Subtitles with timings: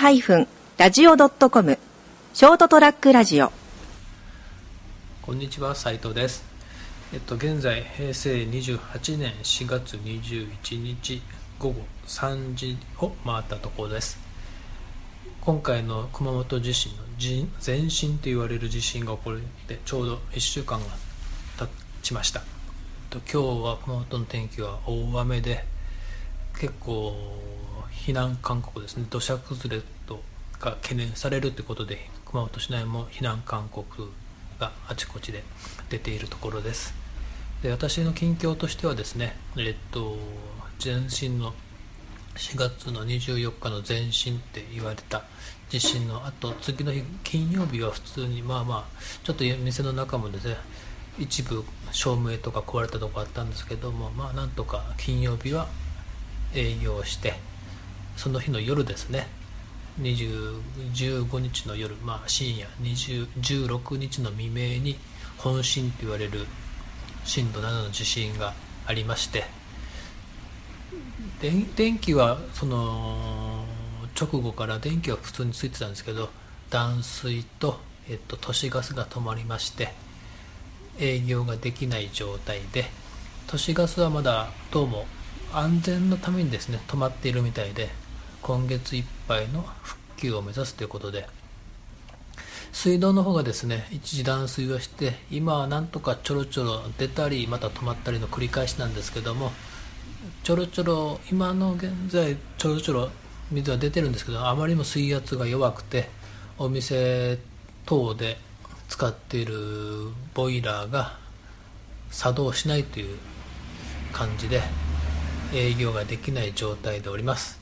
[0.00, 1.78] ST-radio.com
[2.32, 3.52] ショートトラックラジオ。
[5.20, 6.42] こんにちは斉藤です。
[7.12, 11.20] えっと現在平成28年4月21日
[11.58, 14.18] 午後3時を回ったところです。
[15.42, 19.36] 今回の熊本地震の前震と言われる地震が起こっ
[19.68, 20.86] てちょうど1週間が
[21.58, 21.68] 経
[22.00, 22.40] ちました。
[23.12, 25.62] 今日は熊本の天気は大雨で
[26.58, 27.14] 結構
[28.06, 29.06] 避難勧告ですね。
[29.10, 30.22] 土砂崩れと
[30.58, 34.10] が懸念されるということで熊本市内も避難勧告
[34.58, 35.42] があちこちで
[35.88, 36.94] 出ているところです。
[37.62, 40.16] で私の近況としてはですねえっと
[40.82, 41.52] 前震の
[42.36, 45.24] 4月の24日の前震って言われた
[45.68, 48.84] 地震のあと次の日金曜日は普通にまあまあ
[49.24, 50.56] ちょっと店の中もですね
[51.18, 55.68] 一部照明とか壊れたとこあったんですけどもまあなんとか金曜日は
[56.54, 57.34] 営業して
[58.20, 59.28] その日の夜ですね。
[59.98, 64.98] 15日の夜、まあ、深夜16日の未明に
[65.38, 66.44] 本震と言われる
[67.24, 68.52] 震度7の地震が
[68.86, 69.44] ありまして
[71.40, 73.64] 電気はその
[74.20, 76.28] 直後から電気は普通についてたんですけど
[76.68, 79.94] 断水と、えっと、都市ガスが止まりまして
[80.98, 82.84] 営業ができない状態で
[83.46, 85.06] 都市ガスはまだどうも
[85.54, 87.88] 安全のためにですね止まっているみたいで
[88.42, 91.26] 今月いっぱいの復旧を目指すということで
[92.72, 99.52] 水道の方がですね一時断水をして今はなんとかちょろちょろ出たりまた止まったりの繰り返しなんですけども
[100.42, 103.10] ちょろちょろ今の現在ちょろちょろ
[103.50, 106.08] 水は出てるんですけどあまりにも水圧が弱くて
[106.58, 107.38] お店
[107.86, 108.38] 等で
[108.88, 111.18] 使っているボイラーが
[112.10, 113.18] 作動しないという
[114.12, 114.60] 感じで
[115.54, 117.59] 営業ができない状態でおります。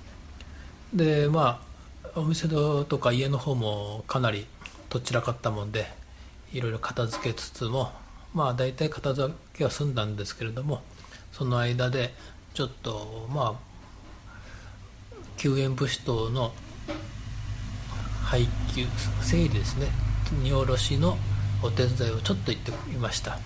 [0.92, 1.62] でま
[2.04, 4.46] あお店とか家の方もかなり
[4.88, 5.86] どちらかったもんで
[6.52, 7.92] いろいろ片付けつつも
[8.34, 10.82] まあ大体片付けは済んだんですけれども
[11.32, 12.14] その間で
[12.54, 13.68] ちょっとまあ
[15.36, 16.52] 救援物資等の
[18.24, 18.84] 配給
[19.22, 19.86] 整理ですね。
[20.42, 21.16] 荷下ろしの
[21.62, 23.38] お手伝いをちょっと行ってみました。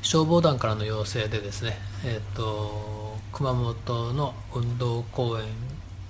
[0.00, 5.46] 消防団からの要請でですね、えーと、熊本の運動公園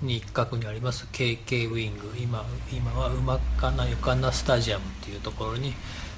[0.05, 5.73] に一角にあります KK ウィング今今は馬かなゆかなスタジアムっていうところに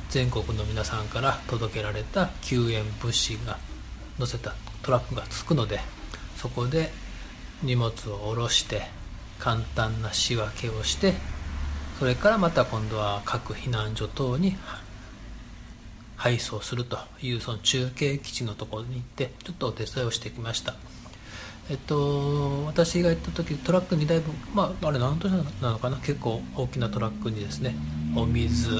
[0.09, 3.57] 全国の皆さんから届けられた救援物資が
[4.17, 4.53] 載せた
[4.83, 5.79] トラックが着くので
[6.35, 6.91] そこで
[7.63, 8.83] 荷物を下ろして
[9.39, 11.13] 簡単な仕分けをして
[11.99, 14.55] それからまた今度は各避難所等に
[16.15, 20.75] 配送するというその中継基地のところに行ってちょっとお手伝いをしてきました。
[21.69, 25.97] えっと私が行った時トラック2台分まああれ何トンなのかな？
[25.97, 27.75] 結構大きなトラックにですね
[28.15, 28.77] お水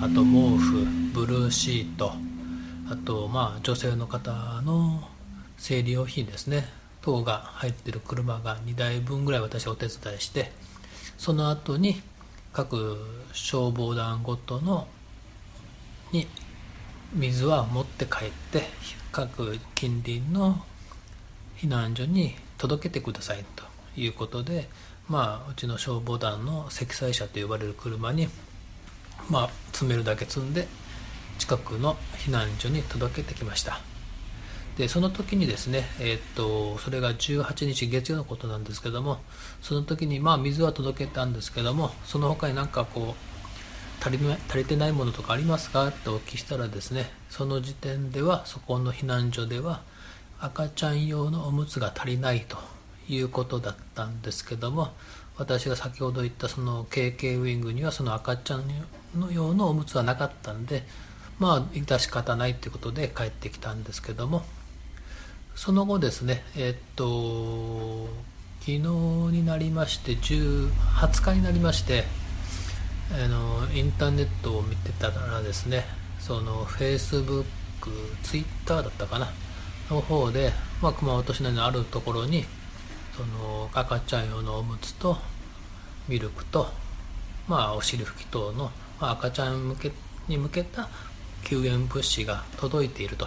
[0.00, 2.12] あと毛布ブルーシート
[2.90, 4.32] あとまあ女性の方
[4.62, 5.08] の
[5.58, 6.66] 生理用品ですね。
[7.02, 10.52] 等が入ってる車が2台分ぐらい私お手伝いして
[11.18, 12.00] その後に
[12.54, 12.96] 各
[13.34, 14.88] 消防団ごとの
[16.10, 16.26] に
[17.12, 18.62] 水は持って帰って
[19.12, 20.64] 各近隣の
[21.56, 23.64] 避難所に届けてくださいと
[23.96, 24.68] いうことで、
[25.08, 28.28] まあ、うちの消防団の積載車と呼ばれる車に、
[29.28, 30.66] まあ、積めるだけ積んで
[31.38, 33.80] 近くの避難所に届けてきました。
[34.76, 39.18] でその時にですね、えー、っとそれが18日月曜のことなんですけども
[39.62, 45.86] その時にまあ水は届けたんですけどもその他になんかこう足り足りてないものとかありますか？
[45.88, 49.82] ってお聞きしたらですねその時点ではそこの避難所では
[50.40, 52.56] 赤ちゃん用のおむつが足りないと
[53.08, 54.92] いうことだったんですけども
[55.36, 58.64] 私が先ほど言ったその KK ウィングにはその赤ちゃん
[59.16, 60.84] の用のおむつはなかったんで
[61.38, 64.42] まあ致し方ないということで帰ってきたんですけども
[65.56, 68.08] その後ですねえ、っと
[68.60, 72.04] 昨日になりまして10 20日になりまして
[73.12, 75.84] あのインターネットを見てたらですね
[76.18, 77.44] その Facebook、
[78.22, 79.28] Twitter だったかな
[79.90, 80.52] の方で、
[80.82, 82.44] まあ、熊本市内のあるところに
[83.16, 85.16] その赤ちゃん用のおむつと
[86.08, 86.68] ミルクと、
[87.48, 88.70] まあ、お尻拭き等の、
[89.00, 89.92] まあ、赤ちゃん向け
[90.28, 90.88] に向けた
[91.44, 93.26] 救援物資が届いていると。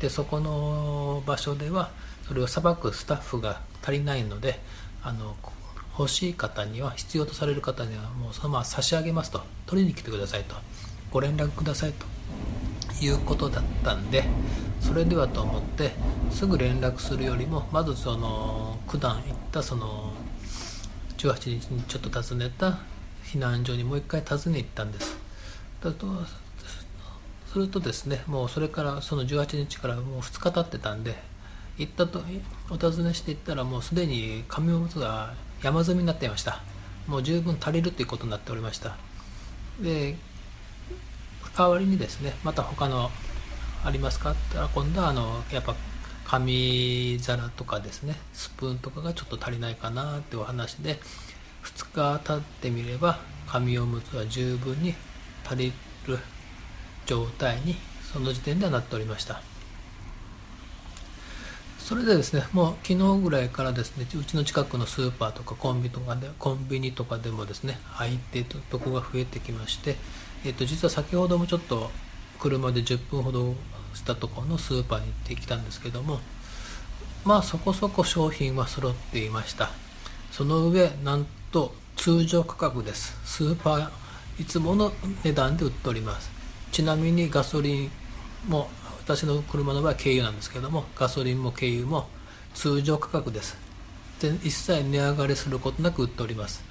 [0.00, 1.90] でそこの場所では
[2.26, 4.60] それをさばくスタッフが足りないので
[5.02, 5.34] あの
[5.98, 9.42] 欲しい方には必要とされる方にはもうそのまま差し上げますと。
[9.66, 10.54] 取りに来てくださいと。
[11.10, 12.17] ご連絡くださいと。
[13.00, 14.24] いうことだったんで
[14.80, 15.92] それではと思って
[16.30, 19.22] すぐ連絡するよりもまずその普段行っ
[19.52, 20.12] たその
[21.16, 22.78] 18日にちょっと訪ねた
[23.24, 25.18] 避難所にもう一回訪ね行ったんです。
[25.82, 26.06] だと
[27.52, 31.16] するとですねもうそれからその18日からもう2日経ってたんで
[31.78, 32.22] 行ったと
[32.70, 36.62] お尋ねしていったらもうすでに紙おむつが山積みになっていました。
[37.06, 38.96] もう十分足りるということになっておりました。
[39.80, 40.16] で
[41.58, 43.10] 代わりにですねまた他の
[43.84, 44.30] ありますか？
[44.30, 45.74] って言ったら今度はあのやっぱ
[46.24, 51.00] 紙皿とかですねスプーンとかがちょっと足りないかなってお話で
[51.64, 53.18] 2日経ってみれば
[53.48, 54.94] 紙おむつは十分に
[55.44, 55.72] 足り
[56.06, 56.18] る
[57.06, 57.74] 状態に
[58.12, 59.42] その時点ではなっておりました。
[61.78, 69.96] それでですねもう昨日ぐらいからですねうちの近くのスーパーとかコンビとかでコンビニとかでもですね空いてるとこが増えてきまして、
[70.44, 71.90] えっと、実は先ほどもちょっと
[72.38, 73.54] 車で10分ほど
[73.94, 76.20] したところのスーパーに行ってきたんですけども
[77.24, 79.70] まあそこそこ商品は揃っていました。
[80.30, 83.18] その上なんと通常価格です。
[83.24, 83.90] スーパー
[84.40, 84.92] いつもの
[85.24, 86.30] 値段で売っております。
[86.70, 87.90] ちなみにガソリン
[88.46, 92.08] も私の車の場合は軽油なんですけどもガソリンも軽油も
[92.54, 93.56] 通常価格です。
[94.20, 96.62] で一切値上がりすることなく売っております。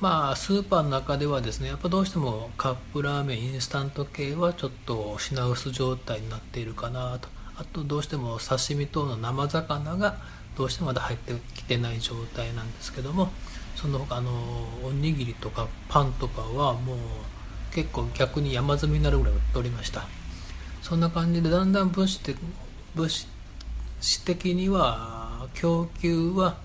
[0.00, 7.28] まあスーパーの中ではですねやっぱどうしてもカップラーメンインスタント系はちょっと品薄状態になっているかなと。
[7.56, 10.16] あとどうしても刺身等の生魚が
[10.56, 13.30] どうしてもまだ入ってきてない状態なんですけども
[13.74, 14.30] その他あの
[14.84, 16.98] おにぎりとかパンとかはもう
[17.74, 20.06] 結構逆に山積みになるぐらい売っておりました。
[20.82, 22.38] そんな感じでだんだん物資的
[22.94, 23.12] 物
[24.00, 26.56] 資的には供給は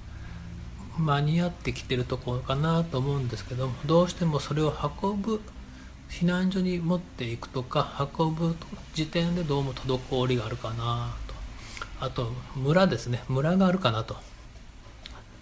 [0.98, 5.42] 間に合ってきてるところかなと思うんですけどもどうしてもそれを運ぶ
[6.10, 8.56] 避難所に持っていくとか運ぶ
[8.94, 11.34] 時点でどうも滞りがあるかなと。
[12.00, 13.24] あと村ですね。
[13.28, 14.16] 村があるかなと。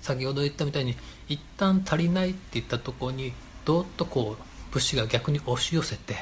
[0.02, 0.96] 先ほど言ったみたいに
[1.28, 3.34] 一旦足りないって言ったところに
[3.66, 6.16] どっとこう物資が逆に押し寄せて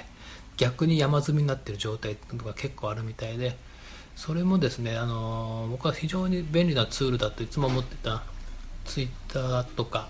[0.58, 3.56] 逆に山積みになってる状態っていうのが結構あるみたいで
[4.16, 8.24] それもですねあの僕は非常に便利なツールだといつも思ってた
[8.90, 10.08] Twitter とか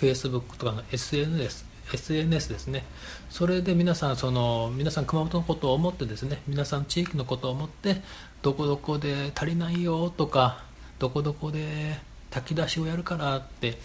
[0.00, 2.84] Facebook とかの SNS, SNS ですね。
[3.30, 8.02] それで皆さんその皆さん熊本のことを思ってですね皆さん地域のことを思って
[8.40, 10.64] どこどこで足りないよとか
[10.98, 11.98] どこどこで
[12.30, 13.78] 炊き出しをやるからって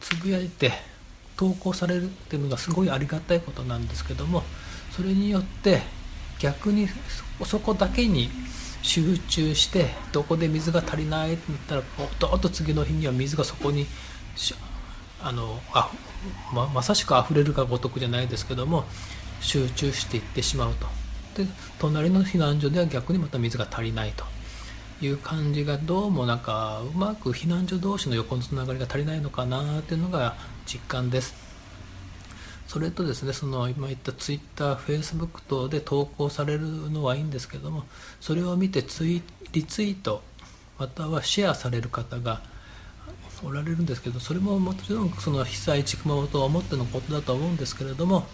[0.00, 0.72] つぶやいて
[1.36, 4.42] 投稿されるっていうのがすごいありがたいことなんですけども
[4.92, 5.80] それによって
[6.38, 6.88] 逆に
[7.44, 8.30] そこだけに
[8.84, 11.82] 集中してどこで水が足りないって言ったら
[12.20, 13.86] どーっと次の日には水がそこに
[15.22, 15.90] あのあ
[16.52, 18.84] ままさしく溢れるかごとくじゃないですけども
[19.40, 20.86] 集中していってしまうと。
[21.42, 21.48] で
[21.78, 24.24] 隣の避難所では逆にまた水が足りないと。
[25.00, 31.43] いう感じがどうもなんかうまく避難所同士の横のつながりが足りないのかなっていうのが実感です。
[32.66, 37.84] それとですねその今言った Twitter、Facebook 等で投稿されるのはいいんですけども
[38.20, 39.22] それを見てツイ
[39.52, 40.22] リツイート
[40.78, 42.42] またはシェアされる方が
[43.44, 48.26] おられるんですけどそれももちろんその被災地熊本を思ってのことだと思うんですけれども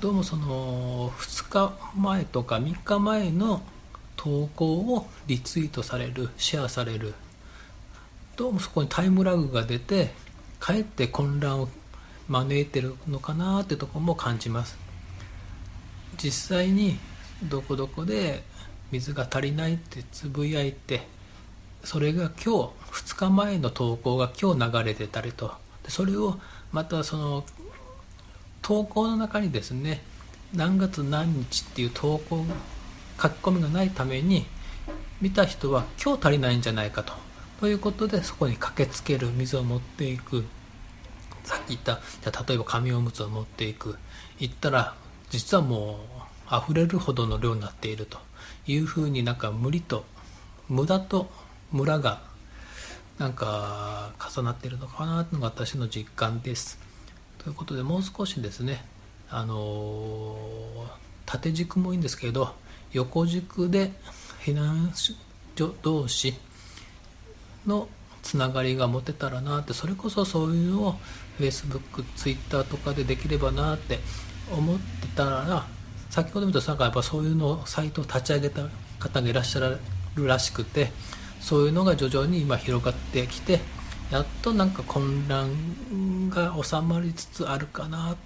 [0.00, 3.62] どうもその2日前とか3日前の
[4.16, 7.14] 投稿をリツイートされるシェアされる。
[8.36, 10.10] どうもそこにタイムラグが出て
[10.58, 11.68] かえって混乱を
[12.28, 14.78] 招いてるのかなってとこも感じます。
[16.22, 16.98] 実際に
[17.42, 18.42] どこどこで
[18.90, 21.06] 水が足りないってつぶやいて
[21.82, 22.48] それが今日
[22.92, 25.52] 2日前の投稿が今日流れてたりと。
[25.88, 26.38] それを
[26.70, 27.44] またその
[28.60, 30.02] 投稿の中にですね
[30.54, 32.44] 何月何日っていう投稿
[33.20, 34.46] 書き込みがないために
[35.20, 37.12] 見た人は今日足りないんじゃないかと。
[37.58, 40.44] ということでそこに駆けつける水を持っていく。
[41.44, 43.96] さっき言ったじゃ例えば紙おむつを持っていく
[44.38, 44.94] 行ったら
[45.30, 46.00] 実はも
[46.50, 48.18] う溢れるほどの量になっていると
[48.66, 50.04] いうふうになんか無理と
[50.68, 51.30] 無駄と
[51.70, 52.22] ムラが
[53.18, 56.78] なんか重なっているのかなというのが私の実感です。
[57.38, 58.84] ということでもう少しですね
[59.30, 60.36] あの
[61.26, 62.54] 縦軸もいいんですけど
[62.92, 63.92] 横軸で
[64.44, 64.92] 避難
[65.54, 66.34] 所同士
[67.66, 67.88] の
[68.22, 70.94] つながりが持てたらなってそれこそそういうのを
[71.38, 73.98] Facebook、Twitter とかでできればなって
[74.50, 75.66] 思ってたら
[76.10, 78.62] 先ほど見たなんかやっぱそういうのサイトを立ち上げた
[78.98, 80.90] 方がいらっしゃるらしくて
[81.40, 83.60] そういうのが徐々に今広がってきて
[84.10, 88.16] やっとなんか混乱が収まりつつあるかなっ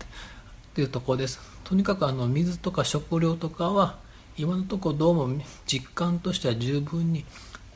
[0.74, 1.40] ていうとこです。
[1.62, 3.96] とにかくあの水とか食料とかは
[4.36, 7.24] 今のところどうも実感としては十分に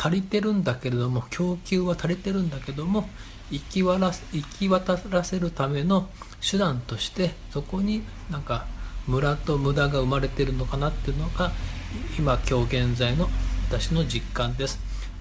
[0.03, 3.07] 足りてるんだけれども供給は足りてるんだけども
[3.51, 6.09] 行きわら行き渡らせるための
[6.41, 8.67] 手段としてそこになんか
[9.07, 11.53] ムラと無駄が生まれてるのかなっていうのが
[12.19, 13.29] 今今日現在の
[13.69, 14.79] 私の実感です。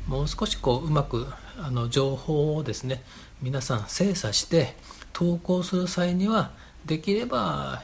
[0.08, 3.04] もう少しこううまくあの情報をですね
[3.42, 4.76] 皆さん精査して
[5.14, 6.52] 投稿する際には
[6.86, 7.84] できれば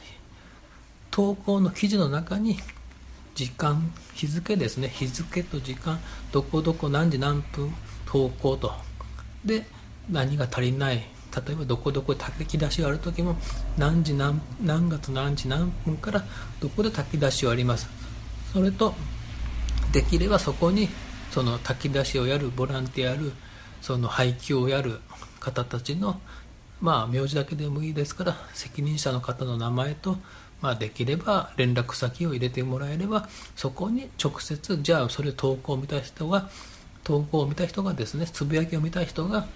[1.10, 2.58] 投稿の記事の中に
[3.36, 4.88] 時間日付ですね。
[4.88, 6.00] 日付と時間
[6.32, 7.72] どこどこ何時何分
[8.06, 8.72] 投稿と。
[9.44, 9.66] で
[10.10, 11.06] 何が足りない。
[11.46, 13.36] 例えばどこどこで炊き出しがある時も
[13.76, 16.24] 何時何何月何時何分から
[16.60, 17.88] どこで炊き出しをあります。
[18.54, 18.94] それと
[19.92, 20.88] できればそこに
[21.30, 23.32] その炊き出しをやるボランティアやる
[23.82, 25.00] その配給をやる
[25.40, 26.18] 方たちの
[26.80, 30.16] まあ名字だけでもいいですから責任者の方の名前と
[30.60, 36.48] まあ、できれば連絡先を入れてもらえればそこに直接じゃあそれ投稿を見た人が
[37.04, 39.46] 投稿を見た人がですねつぶやきを見た人が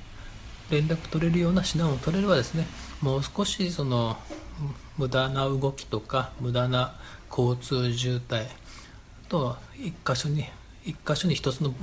[0.71, 2.67] 連絡取れるような手段を取れればですね
[3.01, 4.17] もう少しその
[4.99, 6.95] 無駄な動きとか無駄な
[7.31, 8.47] 交通渋滞
[9.29, 10.45] と一箇所に
[10.85, 11.75] 一箇所に一つの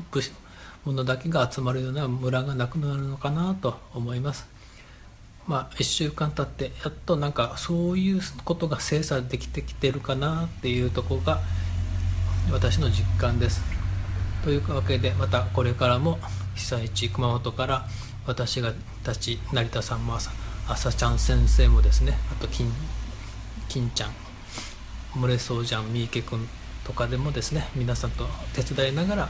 [0.85, 4.56] ものだけが集まるような村がなくなるのかなと思います。
[5.47, 11.39] まあ、1週間経ってやっとなんかそういうことが精査できてきてるかなっていうとこが
[12.51, 13.61] 私の実感です。
[14.43, 16.19] というわけでまたこれからも
[16.55, 17.85] 被災地熊本から
[18.25, 18.73] 私が
[19.03, 20.31] たち成田さんも朝
[20.67, 22.71] 朝ちゃん先生もですねあと金
[23.69, 24.11] 金ちゃん
[25.13, 26.47] 漏れそうじゃん三池君
[26.85, 29.29] とかでもですね皆さんと手伝いながら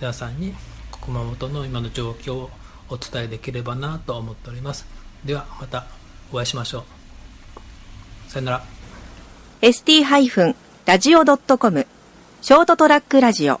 [0.00, 0.54] 皆さんに
[1.02, 2.50] 熊本の今の状況を
[2.90, 4.86] お伝えできればなと思っております。
[5.24, 5.86] ではまた
[6.32, 6.84] お会いしましょう。
[8.30, 8.62] さよなら。
[9.62, 11.86] ST-radio.com
[12.40, 13.60] ショートトラックラジオ。